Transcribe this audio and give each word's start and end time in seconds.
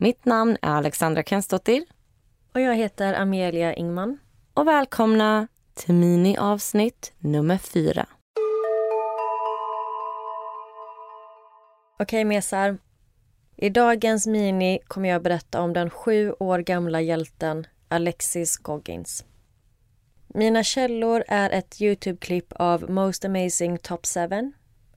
Mitt 0.00 0.24
namn 0.24 0.56
är 0.62 0.70
Alexandra 0.70 1.22
Kensdottir 1.22 1.84
Och 2.54 2.60
jag 2.60 2.74
heter 2.74 3.14
Amelia 3.14 3.74
Ingman. 3.74 4.18
och 4.54 4.66
välkomna 4.68 5.48
till 5.74 5.94
miniavsnitt 5.94 7.12
nummer 7.18 7.58
fyra. 7.58 8.06
Okej 11.98 12.24
mesar. 12.24 12.78
I 13.56 13.70
dagens 13.70 14.26
mini 14.26 14.78
kommer 14.88 15.08
jag 15.08 15.22
berätta 15.22 15.60
om 15.60 15.72
den 15.72 15.90
sju 15.90 16.32
år 16.32 16.58
gamla 16.58 17.00
hjälten 17.00 17.66
Alexis 17.88 18.56
Goggins. 18.56 19.24
Mina 20.26 20.62
källor 20.62 21.24
är 21.28 21.50
ett 21.50 21.80
Youtube-klipp 21.80 22.52
av 22.52 22.90
Most 22.90 23.24
Amazing 23.24 23.78
Top 23.78 24.06
7, 24.06 24.52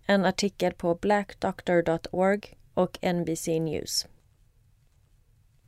en 0.05 0.25
artikel 0.25 0.73
på 0.73 0.95
blackdoctor.org 0.95 2.57
och 2.73 2.99
NBC 3.13 3.47
News. 3.59 4.07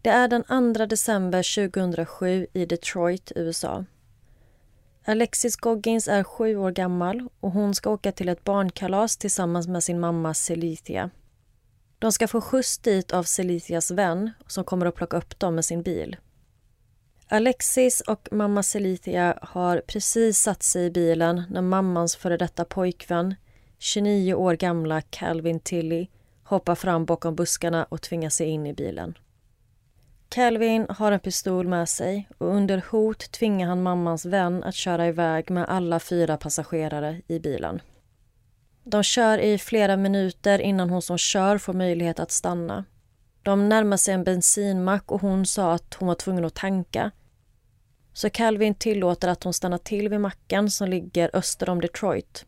Det 0.03 0.09
är 0.09 0.27
den 0.27 0.73
2 0.75 0.85
december 0.85 1.69
2007 1.71 2.47
i 2.53 2.65
Detroit, 2.65 3.31
USA. 3.35 3.85
Alexis 5.05 5.55
Goggins 5.55 6.07
är 6.07 6.23
sju 6.23 6.55
år 6.57 6.71
gammal 6.71 7.29
och 7.39 7.51
hon 7.51 7.75
ska 7.75 7.89
åka 7.89 8.11
till 8.11 8.29
ett 8.29 8.43
barnkalas 8.43 9.17
tillsammans 9.17 9.67
med 9.67 9.83
sin 9.83 9.99
mamma 9.99 10.33
Celithia. 10.33 11.09
De 11.99 12.11
ska 12.11 12.27
få 12.27 12.41
skjuts 12.41 12.77
dit 12.77 13.13
av 13.13 13.23
Celithias 13.23 13.91
vän 13.91 14.31
som 14.47 14.63
kommer 14.63 14.85
att 14.85 14.95
plocka 14.95 15.17
upp 15.17 15.39
dem 15.39 15.55
med 15.55 15.65
sin 15.65 15.81
bil. 15.81 16.17
Alexis 17.27 18.01
och 18.01 18.27
mamma 18.31 18.63
Celithia 18.63 19.39
har 19.41 19.81
precis 19.87 20.39
satt 20.39 20.63
sig 20.63 20.85
i 20.85 20.91
bilen 20.91 21.43
när 21.49 21.61
mammans 21.61 22.15
före 22.15 22.37
detta 22.37 22.65
pojkvän, 22.65 23.35
29 23.77 24.33
år 24.33 24.53
gamla 24.53 25.01
Calvin 25.01 25.59
Tilly, 25.59 26.07
hoppar 26.43 26.75
fram 26.75 27.05
bakom 27.05 27.35
buskarna 27.35 27.83
och 27.89 28.01
tvingar 28.01 28.29
sig 28.29 28.47
in 28.47 28.67
i 28.67 28.73
bilen. 28.73 29.17
Calvin 30.33 30.85
har 30.89 31.11
en 31.11 31.19
pistol 31.19 31.67
med 31.67 31.89
sig 31.89 32.29
och 32.37 32.47
under 32.47 32.83
hot 32.91 33.31
tvingar 33.31 33.67
han 33.67 33.83
mammans 33.83 34.25
vän 34.25 34.63
att 34.63 34.75
köra 34.75 35.07
iväg 35.07 35.51
med 35.51 35.65
alla 35.69 35.99
fyra 35.99 36.37
passagerare 36.37 37.21
i 37.27 37.39
bilen. 37.39 37.81
De 38.83 39.03
kör 39.03 39.37
i 39.37 39.57
flera 39.57 39.97
minuter 39.97 40.59
innan 40.61 40.89
hon 40.89 41.01
som 41.01 41.17
kör 41.17 41.57
får 41.57 41.73
möjlighet 41.73 42.19
att 42.19 42.31
stanna. 42.31 42.85
De 43.43 43.69
närmar 43.69 43.97
sig 43.97 44.13
en 44.13 44.23
bensinmack 44.23 45.11
och 45.11 45.21
hon 45.21 45.45
sa 45.45 45.73
att 45.73 45.93
hon 45.93 46.07
var 46.07 46.15
tvungen 46.15 46.45
att 46.45 46.55
tanka. 46.55 47.11
Så 48.13 48.29
Calvin 48.29 48.75
tillåter 48.75 49.27
att 49.27 49.43
hon 49.43 49.53
stannar 49.53 49.77
till 49.77 50.09
vid 50.09 50.19
macken 50.19 50.71
som 50.71 50.89
ligger 50.89 51.29
öster 51.33 51.69
om 51.69 51.81
Detroit. 51.81 52.45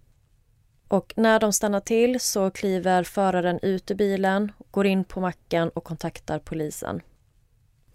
Och 0.87 1.13
när 1.15 1.39
de 1.39 1.53
stannar 1.53 1.79
till 1.79 2.19
så 2.19 2.51
kliver 2.51 3.03
föraren 3.03 3.59
ut 3.61 3.91
ur 3.91 3.95
bilen, 3.95 4.51
går 4.71 4.85
in 4.85 5.03
på 5.03 5.19
macken 5.19 5.69
och 5.69 5.83
kontaktar 5.83 6.39
polisen. 6.39 7.01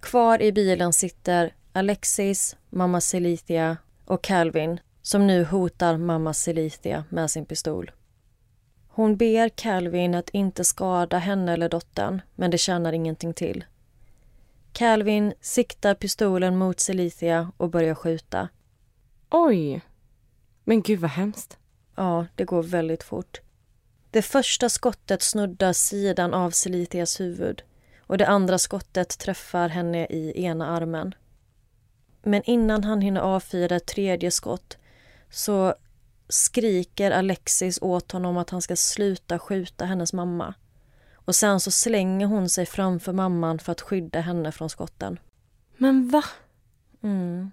Kvar 0.01 0.43
i 0.43 0.53
bilen 0.53 0.93
sitter 0.93 1.55
Alexis, 1.73 2.57
mamma 2.71 3.01
Celicia 3.01 3.77
och 4.05 4.23
Calvin 4.23 4.81
som 5.03 5.27
nu 5.27 5.45
hotar 5.45 5.97
mamma 5.97 6.35
Celicia 6.35 7.05
med 7.09 7.31
sin 7.31 7.47
pistol. 7.47 7.91
Hon 8.89 9.17
ber 9.17 9.49
Calvin 9.49 10.15
att 10.15 10.31
inte 10.31 10.65
skada 10.65 11.19
henne 11.19 11.53
eller 11.53 11.69
dottern, 11.69 12.21
men 12.35 12.51
det 12.51 12.59
tjänar 12.59 12.93
ingenting 12.93 13.35
till. 13.35 13.65
Calvin 14.73 15.33
siktar 15.41 15.95
pistolen 15.95 16.57
mot 16.57 16.81
Celicia 16.81 17.53
och 17.57 17.71
börjar 17.71 17.95
skjuta. 17.95 18.49
Oj! 19.31 19.81
Men 20.65 20.83
gud 20.83 21.01
vad 21.01 21.11
hemskt. 21.11 21.59
Ja, 21.97 22.27
det 22.35 22.45
går 22.45 22.63
väldigt 22.63 23.03
fort. 23.03 23.41
Det 24.11 24.23
första 24.23 24.69
skottet 24.69 25.23
snuddar 25.23 25.73
sidan 25.73 26.35
av 26.35 26.51
Celicias 26.51 27.21
huvud 27.21 27.63
och 28.11 28.19
det 28.19 28.27
andra 28.27 28.59
skottet 28.59 29.19
träffar 29.19 29.69
henne 29.69 30.07
i 30.07 30.45
ena 30.45 30.67
armen. 30.67 31.15
Men 32.23 32.43
innan 32.43 32.85
han 32.85 33.01
hinner 33.01 33.21
avfyra 33.21 33.77
ett 33.77 33.87
tredje 33.87 34.31
skott 34.31 34.79
så 35.29 35.75
skriker 36.29 37.11
Alexis 37.11 37.79
åt 37.83 38.13
honom 38.13 38.37
att 38.37 38.51
han 38.51 38.63
ska 38.63 38.77
sluta 38.77 39.39
skjuta 39.39 39.85
hennes 39.85 40.13
mamma. 40.13 40.55
Och 41.15 41.35
sen 41.35 41.61
så 41.61 41.71
slänger 41.71 42.27
hon 42.27 42.49
sig 42.49 42.67
framför 42.67 43.13
mamman 43.13 43.59
för 43.59 43.73
att 43.73 43.81
skydda 43.81 44.21
henne 44.21 44.53
från 44.53 44.71
skotten. 44.71 45.19
Men 45.77 46.09
va? 46.09 46.25
Mm. 47.03 47.51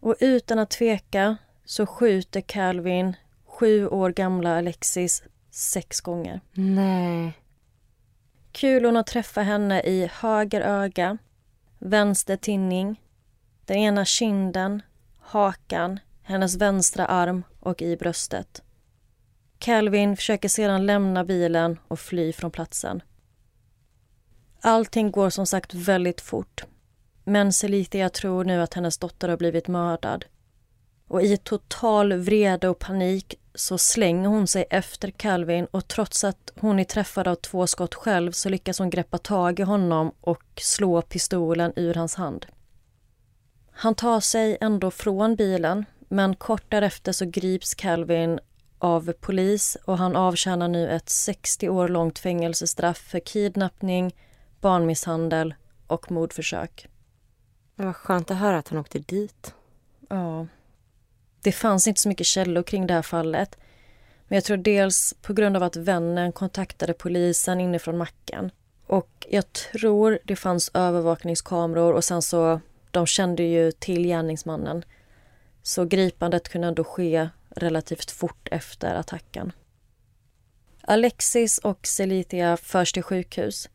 Och 0.00 0.16
utan 0.20 0.58
att 0.58 0.70
tveka 0.70 1.36
så 1.64 1.86
skjuter 1.86 2.40
Calvin 2.40 3.16
sju 3.44 3.88
år 3.88 4.10
gamla 4.10 4.58
Alexis 4.58 5.22
sex 5.50 6.00
gånger. 6.00 6.40
Nej. 6.52 7.41
Kulorna 8.52 9.02
träffar 9.02 9.42
henne 9.42 9.80
i 9.82 10.10
höger 10.12 10.60
öga, 10.60 11.18
vänster 11.78 12.36
tinning, 12.36 13.00
den 13.64 13.76
ena 13.76 14.04
kinden, 14.04 14.82
hakan, 15.20 16.00
hennes 16.22 16.56
vänstra 16.56 17.06
arm 17.06 17.42
och 17.60 17.82
i 17.82 17.96
bröstet. 17.96 18.62
Calvin 19.58 20.16
försöker 20.16 20.48
sedan 20.48 20.86
lämna 20.86 21.24
bilen 21.24 21.78
och 21.88 22.00
fly 22.00 22.32
från 22.32 22.50
platsen. 22.50 23.02
Allting 24.60 25.10
går 25.10 25.30
som 25.30 25.46
sagt 25.46 25.74
väldigt 25.74 26.20
fort. 26.20 26.64
Men 27.24 27.52
Celithia 27.52 28.08
tror 28.08 28.44
nu 28.44 28.62
att 28.62 28.74
hennes 28.74 28.98
dotter 28.98 29.28
har 29.28 29.36
blivit 29.36 29.68
mördad. 29.68 30.24
Och 31.12 31.22
i 31.22 31.36
total 31.36 32.12
vrede 32.12 32.68
och 32.68 32.78
panik 32.78 33.34
så 33.54 33.78
slänger 33.78 34.28
hon 34.28 34.46
sig 34.46 34.64
efter 34.70 35.10
Calvin 35.10 35.66
och 35.70 35.88
trots 35.88 36.24
att 36.24 36.52
hon 36.60 36.78
är 36.78 36.84
träffad 36.84 37.28
av 37.28 37.34
två 37.34 37.66
skott 37.66 37.94
själv 37.94 38.32
så 38.32 38.48
lyckas 38.48 38.78
hon 38.78 38.90
greppa 38.90 39.18
tag 39.18 39.60
i 39.60 39.62
honom 39.62 40.12
och 40.20 40.42
slå 40.56 41.02
pistolen 41.02 41.72
ur 41.76 41.94
hans 41.94 42.14
hand. 42.14 42.46
Han 43.70 43.94
tar 43.94 44.20
sig 44.20 44.58
ändå 44.60 44.90
från 44.90 45.36
bilen 45.36 45.84
men 46.08 46.36
kort 46.36 46.64
därefter 46.68 47.12
så 47.12 47.24
grips 47.24 47.74
Calvin 47.74 48.40
av 48.78 49.12
polis 49.12 49.76
och 49.84 49.98
han 49.98 50.16
avtjänar 50.16 50.68
nu 50.68 50.90
ett 50.90 51.08
60 51.08 51.68
år 51.68 51.88
långt 51.88 52.18
fängelsestraff 52.18 52.98
för 52.98 53.20
kidnappning, 53.20 54.14
barnmisshandel 54.60 55.54
och 55.86 56.10
mordförsök. 56.10 56.88
Det 57.76 57.84
var 57.84 57.92
skönt 57.92 58.30
att 58.30 58.38
höra 58.38 58.58
att 58.58 58.68
han 58.68 58.78
åkte 58.78 58.98
dit. 58.98 59.54
Ja. 60.08 60.46
Det 61.42 61.52
fanns 61.52 61.88
inte 61.88 62.00
så 62.00 62.08
mycket 62.08 62.26
källor 62.26 62.62
kring 62.62 62.86
det 62.86 62.94
här 62.94 63.02
fallet. 63.02 63.58
Men 64.28 64.36
jag 64.36 64.44
tror 64.44 64.56
dels 64.56 65.14
på 65.22 65.32
grund 65.32 65.56
av 65.56 65.62
att 65.62 65.76
vännen 65.76 66.32
kontaktade 66.32 66.92
polisen 66.92 67.60
inifrån 67.60 67.98
macken. 67.98 68.50
Och 68.86 69.26
jag 69.30 69.52
tror 69.52 70.18
det 70.24 70.36
fanns 70.36 70.70
övervakningskameror 70.74 71.92
och 71.92 72.04
sen 72.04 72.22
så, 72.22 72.60
de 72.90 73.06
kände 73.06 73.42
ju 73.42 73.72
till 73.72 74.06
gärningsmannen. 74.06 74.84
Så 75.62 75.84
gripandet 75.84 76.48
kunde 76.48 76.68
ändå 76.68 76.84
ske 76.84 77.28
relativt 77.50 78.10
fort 78.10 78.48
efter 78.50 78.94
attacken. 78.94 79.52
Alexis 80.80 81.58
och 81.58 81.86
Celitia 81.86 82.56
förs 82.56 82.92
till 82.92 83.02
sjukhus. 83.02 83.68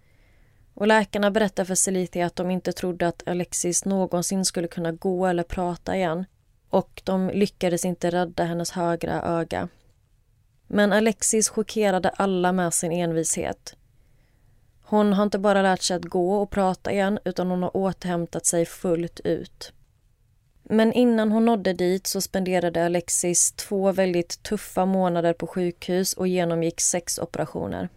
Och 0.73 0.87
läkarna 0.87 1.31
berättar 1.31 1.65
för 1.65 1.75
Celitia 1.75 2.25
att 2.25 2.35
de 2.35 2.51
inte 2.51 2.71
trodde 2.71 3.07
att 3.07 3.27
Alexis 3.27 3.85
någonsin 3.85 4.45
skulle 4.45 4.67
kunna 4.67 4.91
gå 4.91 5.25
eller 5.25 5.43
prata 5.43 5.95
igen. 5.95 6.25
Och 6.69 7.01
de 7.03 7.29
lyckades 7.29 7.85
inte 7.85 8.09
rädda 8.09 8.43
hennes 8.43 8.71
högra 8.71 9.21
öga. 9.21 9.67
Men 10.67 10.93
Alexis 10.93 11.49
chockerade 11.49 12.09
alla 12.09 12.51
med 12.51 12.73
sin 12.73 12.91
envishet. 12.91 13.75
Hon 14.81 15.13
har 15.13 15.23
inte 15.23 15.39
bara 15.39 15.61
lärt 15.61 15.81
sig 15.81 15.95
att 15.95 16.05
gå 16.05 16.35
och 16.35 16.49
prata 16.49 16.91
igen 16.91 17.19
utan 17.25 17.49
hon 17.49 17.63
har 17.63 17.77
återhämtat 17.77 18.45
sig 18.45 18.65
fullt 18.65 19.19
ut. 19.19 19.73
Men 20.63 20.93
innan 20.93 21.31
hon 21.31 21.45
nådde 21.45 21.73
dit 21.73 22.07
så 22.07 22.21
spenderade 22.21 22.85
Alexis 22.85 23.51
två 23.51 23.91
väldigt 23.91 24.43
tuffa 24.43 24.85
månader 24.85 25.33
på 25.33 25.47
sjukhus 25.47 26.13
och 26.13 26.27
genomgick 26.27 26.81
sex 26.81 27.19
operationer. 27.19 27.89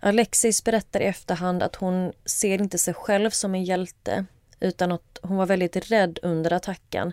Alexis 0.00 0.64
berättar 0.64 1.00
i 1.00 1.04
efterhand 1.04 1.62
att 1.62 1.76
hon 1.76 2.12
ser 2.24 2.60
inte 2.60 2.78
sig 2.78 2.94
själv 2.94 3.30
som 3.30 3.54
en 3.54 3.64
hjälte 3.64 4.24
utan 4.60 4.92
att 4.92 5.18
hon 5.22 5.36
var 5.36 5.46
väldigt 5.46 5.90
rädd 5.90 6.18
under 6.22 6.52
attacken. 6.52 7.12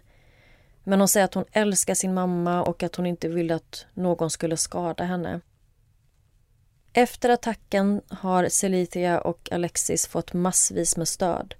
Men 0.83 0.99
hon 0.99 1.07
säger 1.07 1.25
att 1.25 1.33
hon 1.33 1.45
älskar 1.51 1.93
sin 1.93 2.13
mamma 2.13 2.63
och 2.63 2.83
att 2.83 2.95
hon 2.95 3.05
inte 3.05 3.27
ville 3.27 3.55
att 3.55 3.85
någon 3.93 4.29
skulle 4.29 4.57
skada 4.57 5.03
henne. 5.03 5.39
Efter 6.93 7.29
attacken 7.29 8.01
har 8.09 8.49
Celitia 8.49 9.21
och 9.21 9.49
Alexis 9.51 10.07
fått 10.07 10.33
massvis 10.33 10.97
med 10.97 11.07
stöd. 11.07 11.55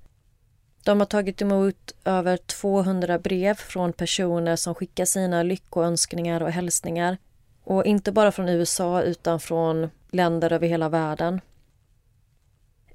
De 0.84 1.00
har 1.00 1.06
tagit 1.06 1.42
emot 1.42 1.96
över 2.06 2.38
200 2.38 3.20
brev 3.20 3.56
från 3.56 3.94
personer 3.94 4.56
som 4.56 4.76
skickar 4.76 5.06
sina 5.06 5.44
lyckönskningar 5.44 6.42
och 6.42 6.52
hälsningar. 6.52 7.18
Och 7.64 7.86
inte 7.86 8.12
bara 8.12 8.32
från 8.32 8.50
USA 8.50 9.02
utan 9.02 9.40
från 9.40 9.90
länder 10.12 10.54
över 10.54 10.68
hela 10.68 10.90
världen. 10.90 11.42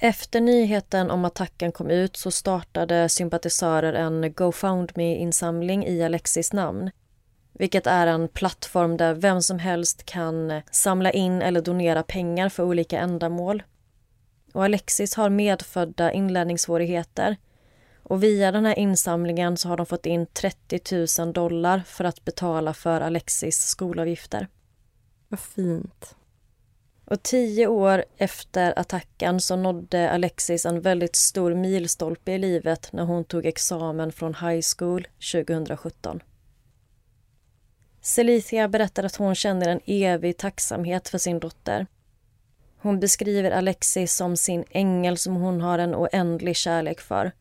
Efter 0.01 0.41
nyheten 0.41 1.11
om 1.11 1.25
attacken 1.25 1.73
kom 1.73 1.91
ut 1.91 2.17
så 2.17 2.31
startade 2.31 3.09
sympatisörer 3.09 3.93
en 3.93 4.33
GoFundMe-insamling 4.33 5.87
i 5.87 6.03
Alexis 6.03 6.53
namn 6.53 6.91
vilket 7.59 7.87
är 7.87 8.07
en 8.07 8.29
plattform 8.29 8.97
där 8.97 9.15
vem 9.15 9.43
som 9.43 9.59
helst 9.59 10.05
kan 10.07 10.63
samla 10.71 11.11
in 11.11 11.43
eller 11.43 11.61
donera 11.61 12.03
pengar 12.03 12.49
för 12.49 12.63
olika 12.63 12.99
ändamål. 12.99 13.63
Och 14.53 14.65
Alexis 14.65 15.15
har 15.15 15.31
medfödda 15.31 16.13
inlärningssvårigheter 16.13 17.37
och 18.03 18.23
via 18.23 18.53
den 18.53 18.65
här 18.65 18.79
insamlingen 18.79 19.57
så 19.57 19.69
har 19.69 19.77
de 19.77 19.87
fått 19.87 20.07
in 20.07 20.27
30 20.27 21.21
000 21.23 21.33
dollar 21.33 21.83
för 21.87 22.05
att 22.05 22.25
betala 22.25 22.75
för 22.75 23.01
Alexis 23.01 23.67
skolavgifter. 23.67 24.49
Vad 25.29 25.41
fint. 25.41 26.17
Och 27.07 27.23
tio 27.23 27.67
år 27.67 28.05
efter 28.17 28.79
attacken 28.79 29.41
så 29.41 29.57
nådde 29.57 30.11
Alexis 30.11 30.67
en 30.67 30.81
väldigt 30.81 31.17
stor 31.17 31.55
milstolpe 31.55 32.33
i 32.33 32.39
livet 32.39 32.93
när 32.93 33.05
hon 33.05 33.25
tog 33.25 33.47
examen 33.47 34.13
från 34.13 34.35
high 34.35 34.61
school 34.77 35.07
2017. 35.33 36.21
Celicia 38.01 38.69
berättar 38.69 39.05
att 39.05 39.17
hon 39.17 39.35
känner 39.35 39.69
en 39.69 39.81
evig 39.87 40.37
tacksamhet 40.37 41.09
för 41.09 41.19
sin 41.19 41.39
dotter. 41.39 41.87
Hon 42.79 43.01
beskriver 43.01 43.51
Alexis 43.51 44.15
som 44.15 44.37
sin 44.37 44.65
ängel 44.71 45.19
som 45.19 45.37
hon 45.37 45.61
har 45.61 45.79
en 45.79 45.95
oändlig 45.95 46.57
kärlek 46.57 47.01
för 47.01 47.33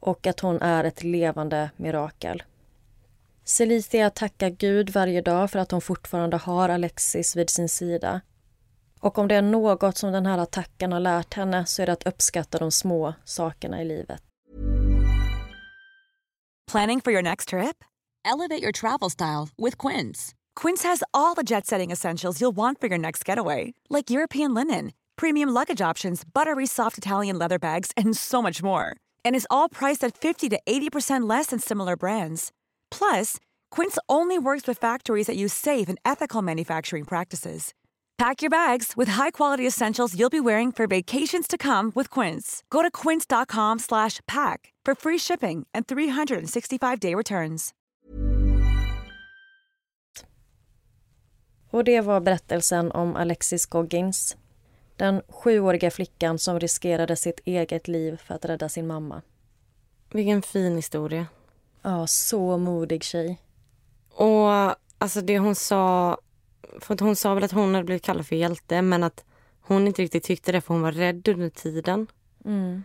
och 0.00 0.26
att 0.26 0.40
hon 0.40 0.62
är 0.62 0.84
ett 0.84 1.02
levande 1.04 1.70
mirakel. 1.76 2.42
Celicia 3.44 4.10
tackar 4.10 4.50
Gud 4.50 4.90
varje 4.90 5.20
dag 5.20 5.50
för 5.50 5.58
att 5.58 5.70
hon 5.70 5.80
fortfarande 5.80 6.36
har 6.36 6.68
Alexis 6.68 7.36
vid 7.36 7.50
sin 7.50 7.68
sida. 7.68 8.20
Och 9.00 9.18
om 9.18 9.28
det 9.28 9.34
är 9.34 9.42
något 9.42 9.98
som 9.98 10.12
den 10.12 10.26
här 10.26 10.38
attacken 10.38 10.92
har 10.92 11.00
lärt 11.00 11.34
henne 11.34 11.66
så 11.66 11.82
är 11.82 11.86
det 11.86 11.92
att 11.92 12.06
uppskatta 12.06 12.58
de 12.58 12.72
små 12.72 13.14
sakerna 13.24 13.82
i 13.82 13.84
livet. 13.84 14.22
Planning 16.72 17.00
for 17.00 17.12
your 17.12 17.22
next 17.22 17.48
trip? 17.48 17.84
Elevate 18.24 18.62
your 18.62 18.72
travel 18.72 19.10
style 19.10 19.48
with 19.56 19.78
Quince. 19.78 20.34
Quince 20.56 20.82
has 20.88 21.02
all 21.12 21.34
the 21.36 21.44
jet-setting 21.44 21.92
essentials 21.92 22.40
you'll 22.40 22.56
want 22.56 22.80
for 22.80 22.88
your 22.88 22.98
next 22.98 23.28
getaway, 23.28 23.74
like 23.88 24.10
European 24.10 24.54
linen, 24.54 24.92
premium 25.16 25.48
luggage 25.54 25.80
options, 25.90 26.24
buttery 26.24 26.66
soft 26.66 26.98
Italian 26.98 27.38
leather 27.38 27.58
bags 27.58 27.92
and 27.96 28.16
so 28.16 28.42
much 28.42 28.62
more. 28.62 28.96
And 29.24 29.36
is 29.36 29.46
all 29.48 29.68
priced 29.68 30.02
at 30.02 30.18
50 30.18 30.48
to 30.48 30.60
80% 30.66 31.28
less 31.28 31.46
than 31.46 31.60
similar 31.60 31.96
brands. 31.96 32.50
Plus, 32.90 33.36
Quince 33.70 33.98
only 34.08 34.38
works 34.38 34.66
with 34.66 34.78
factories 34.78 35.28
that 35.28 35.36
use 35.36 35.52
safe 35.52 35.88
and 35.88 35.98
ethical 36.04 36.42
manufacturing 36.42 37.04
practices. 37.04 37.74
Pack 38.18 38.42
your 38.42 38.50
bags 38.50 38.92
with 38.96 39.12
high-quality 39.12 39.66
essentials 39.66 40.14
you'll 40.14 40.30
be 40.30 40.40
wearing 40.40 40.72
for 40.72 40.86
vacations 40.86 41.48
to 41.48 41.56
come 41.58 41.92
with 41.94 42.20
Quince. 42.20 42.62
Go 42.70 42.82
to 42.82 42.90
quince.com/pack 42.90 44.72
for 44.86 44.94
free 44.94 45.18
shipping 45.18 45.66
and 45.74 45.86
365-day 45.86 47.14
returns. 47.14 47.74
Och 51.70 51.84
det 51.84 52.00
var 52.00 52.20
berättelsen 52.20 52.92
om 52.92 53.16
Alexis 53.16 53.66
Goggins. 53.66 54.36
Den 54.96 55.22
sjuåriga 55.28 55.90
flickan 55.90 56.38
som 56.38 56.60
riskerade 56.60 57.16
sitt 57.16 57.40
eget 57.44 57.88
liv 57.88 58.16
för 58.16 58.34
att 58.34 58.44
rädda 58.44 58.68
sin 58.68 58.86
mamma. 58.86 59.22
Vilken 60.10 60.42
fin 60.42 60.76
historia. 60.76 61.26
Ja, 61.82 62.06
så 62.06 62.58
modig 62.58 63.04
tjej. 63.04 63.40
Och 64.10 64.48
alltså 64.98 65.20
det 65.20 65.38
hon 65.38 65.54
sa, 65.54 66.18
för 66.80 66.94
att 66.94 67.00
hon 67.00 67.16
sa 67.16 67.34
väl 67.34 67.44
att 67.44 67.52
hon 67.52 67.74
hade 67.74 67.84
blivit 67.84 68.02
kallad 68.02 68.26
för 68.26 68.36
hjälte 68.36 68.82
men 68.82 69.02
att 69.02 69.24
hon 69.60 69.86
inte 69.86 70.02
riktigt 70.02 70.24
tyckte 70.24 70.52
det 70.52 70.60
för 70.60 70.74
hon 70.74 70.82
var 70.82 70.92
rädd 70.92 71.28
under 71.28 71.48
tiden. 71.50 72.06
Mm. 72.44 72.84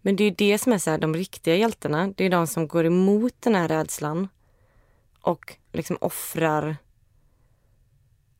Men 0.00 0.16
det 0.16 0.24
är 0.24 0.30
det 0.30 0.58
som 0.58 0.72
är 0.72 0.78
så 0.78 0.90
här, 0.90 0.98
de 0.98 1.14
riktiga 1.14 1.56
hjältarna. 1.56 2.12
Det 2.16 2.24
är 2.24 2.30
de 2.30 2.46
som 2.46 2.68
går 2.68 2.86
emot 2.86 3.34
den 3.40 3.54
här 3.54 3.68
rädslan 3.68 4.28
och 5.20 5.56
liksom 5.72 5.98
offrar 6.00 6.76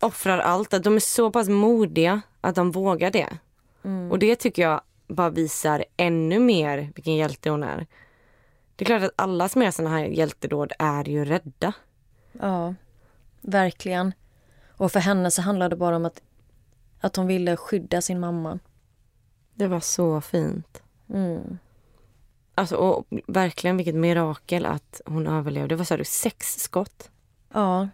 offrar 0.00 0.38
allt. 0.38 0.74
Att 0.74 0.84
de 0.84 0.96
är 0.96 1.00
så 1.00 1.30
pass 1.30 1.48
modiga 1.48 2.22
att 2.40 2.54
de 2.54 2.70
vågar 2.70 3.10
det. 3.10 3.38
Och 4.10 4.18
det 4.18 4.36
tycker 4.36 4.62
jag 4.62 4.80
bara 5.08 5.30
visar 5.30 5.84
ännu 5.96 6.38
mer 6.38 6.92
vilken 6.94 7.16
hjälte 7.16 7.50
hon 7.50 7.62
är. 7.62 7.86
Det 8.76 8.84
är 8.84 8.86
klart 8.86 9.02
att 9.02 9.12
alla 9.16 9.48
som 9.48 9.62
gör 9.62 9.70
såna 9.70 9.90
här 9.90 10.04
hjältedåd 10.04 10.72
är 10.78 11.08
ju 11.08 11.24
rädda. 11.24 11.72
Ja, 12.32 12.74
verkligen. 13.40 14.12
Och 14.82 14.92
för 14.92 15.00
henne 15.00 15.30
så 15.30 15.42
handlade 15.42 15.72
det 15.72 15.78
bara 15.78 15.96
om 15.96 16.04
att, 16.04 16.22
att 17.00 17.16
hon 17.16 17.26
ville 17.26 17.56
skydda 17.56 18.00
sin 18.00 18.20
mamma. 18.20 18.58
Det 19.54 19.66
var 19.66 19.80
så 19.80 20.20
fint. 20.20 20.82
Mm. 21.08 21.58
Alltså, 22.54 22.76
och 22.76 23.06
verkligen 23.26 23.76
vilket 23.76 23.94
mirakel 23.94 24.66
att 24.66 25.00
hon 25.06 25.26
överlevde. 25.26 25.76
Vad 25.76 25.86
sa 25.86 25.96
du, 25.96 26.04
sex 26.04 26.46
skott? 26.60 27.10
Ja. 27.52 27.88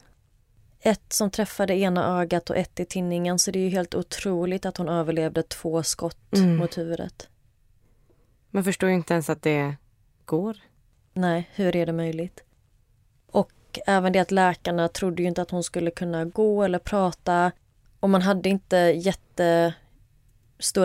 Ett 0.81 1.13
som 1.13 1.31
träffade 1.31 1.75
ena 1.75 2.21
ögat 2.21 2.51
och 2.51 2.57
ett 2.57 2.81
i 2.81 2.85
tinningen 2.85 3.39
så 3.39 3.51
det 3.51 3.59
är 3.59 3.65
ju 3.65 3.71
helt 3.71 3.95
otroligt 3.95 4.67
att 4.67 4.77
hon 4.77 4.89
överlevde 4.89 5.43
två 5.43 5.83
skott 5.83 6.37
Mm. 6.37 6.57
mot 6.57 6.79
huvudet. 6.79 7.29
Man 8.51 8.65
förstår 8.65 8.89
ju 8.89 8.95
inte 8.95 9.15
ens 9.15 9.31
att 9.31 9.43
det 9.43 9.77
går. 10.25 10.57
Nej, 11.13 11.51
hur 11.55 11.77
är 11.77 11.87
det 11.87 11.93
möjligt? 11.93 12.45
Och 13.69 13.79
även 13.87 14.13
det 14.13 14.19
att 14.19 14.31
läkarna 14.31 14.89
trodde 14.89 15.23
ju 15.23 15.29
inte 15.29 15.43
att 15.43 15.51
hon 15.51 15.63
skulle 15.63 15.91
kunna 15.91 16.25
gå 16.25 16.63
eller 16.63 16.79
prata 16.79 17.53
och 18.01 18.11
man 18.11 18.23
hade 18.23 18.49
inte 18.49 18.77
jättestora 18.77 19.75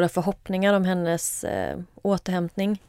förhoppningar 0.10 0.74
om 0.74 0.86
hennes 0.86 1.44
eh, 1.44 1.80
återhämtning. 2.02 2.82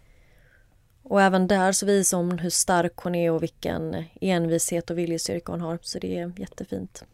Och 1.03 1.23
även 1.23 1.47
där 1.47 1.73
så 1.73 1.87
visar 1.87 2.19
hon 2.19 2.39
hur 2.39 2.51
stark 2.51 2.97
hon 2.97 3.15
är 3.15 3.31
och 3.31 3.43
vilken 3.43 4.05
envishet 4.21 4.91
och 4.91 4.99
viljestyrka 4.99 5.53
hon 5.53 5.61
har. 5.61 5.79
Så 5.83 5.99
det 5.99 6.19
är 6.19 6.33
jättefint. 6.37 7.05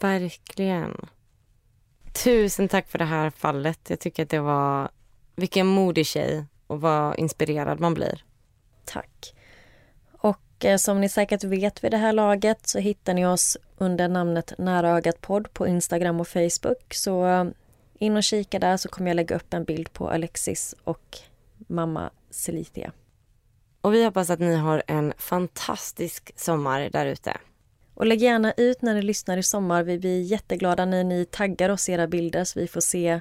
Verkligen. 0.00 1.08
Tusen 2.24 2.68
tack 2.68 2.88
för 2.88 2.98
det 2.98 3.04
här 3.04 3.30
fallet. 3.30 3.90
Jag 3.90 4.00
tycker 4.00 4.22
att 4.22 4.30
det 4.30 4.40
var... 4.40 4.90
Vilken 5.36 5.66
modig 5.66 6.06
tjej 6.06 6.44
och 6.66 6.80
vad 6.80 7.18
inspirerad 7.18 7.80
man 7.80 7.94
blir. 7.94 8.24
Tack. 8.84 9.34
Eh, 10.64 10.76
som 10.76 11.00
ni 11.00 11.08
säkert 11.08 11.44
vet 11.44 11.84
vid 11.84 11.90
det 11.90 11.96
här 11.96 12.12
laget 12.12 12.66
så 12.66 12.78
hittar 12.78 13.14
ni 13.14 13.26
oss 13.26 13.56
under 13.78 14.08
namnet 14.08 14.52
Nära 14.58 14.90
ögat 14.90 15.20
podd 15.20 15.52
på 15.52 15.66
Instagram 15.66 16.20
och 16.20 16.28
Facebook. 16.28 16.94
Så 16.94 17.26
eh, 17.26 17.44
in 17.98 18.16
och 18.16 18.22
kika 18.22 18.58
där 18.58 18.76
så 18.76 18.88
kommer 18.88 19.10
jag 19.10 19.14
lägga 19.14 19.36
upp 19.36 19.54
en 19.54 19.64
bild 19.64 19.92
på 19.92 20.10
Alexis 20.10 20.74
och 20.84 21.18
mamma 21.66 22.10
Celitia. 22.30 22.92
Och 23.80 23.94
vi 23.94 24.04
hoppas 24.04 24.30
att 24.30 24.40
ni 24.40 24.54
har 24.54 24.82
en 24.86 25.12
fantastisk 25.18 26.32
sommar 26.36 26.90
där 26.92 27.06
ute. 27.06 27.36
Och 27.94 28.06
lägg 28.06 28.22
gärna 28.22 28.52
ut 28.56 28.82
när 28.82 28.94
ni 28.94 29.02
lyssnar 29.02 29.36
i 29.36 29.42
sommar. 29.42 29.82
Vi 29.82 29.98
blir 29.98 30.22
jätteglada 30.22 30.84
när 30.84 31.04
ni 31.04 31.24
taggar 31.24 31.70
oss 31.70 31.88
i 31.88 31.92
era 31.92 32.06
bilder 32.06 32.44
så 32.44 32.60
vi 32.60 32.68
får 32.68 32.80
se 32.80 33.20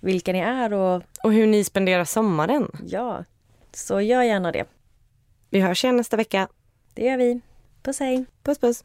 vilka 0.00 0.32
ni 0.32 0.38
är 0.38 0.72
och 0.72 1.02
Och 1.22 1.32
hur 1.32 1.46
ni 1.46 1.64
spenderar 1.64 2.04
sommaren. 2.04 2.70
ja, 2.86 3.24
så 3.72 4.00
gör 4.00 4.22
gärna 4.22 4.52
det. 4.52 4.64
Vi 5.50 5.60
hörs 5.60 5.84
igen 5.84 5.96
nästa 5.96 6.16
vecka. 6.16 6.48
Det 6.94 7.04
gör 7.04 7.16
vi. 7.16 7.40
Puss 7.82 8.00
hej! 8.00 8.24
Puss 8.42 8.58
puss. 8.58 8.84